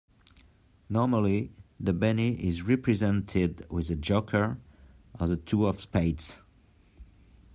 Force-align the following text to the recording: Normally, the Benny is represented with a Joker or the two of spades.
Normally, 0.89 1.51
the 1.79 1.93
Benny 1.93 2.29
is 2.29 2.63
represented 2.63 3.67
with 3.69 3.91
a 3.91 3.95
Joker 3.95 4.57
or 5.19 5.27
the 5.27 5.37
two 5.37 5.67
of 5.67 5.79
spades. 5.79 6.39